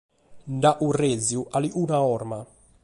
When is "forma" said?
2.03-2.39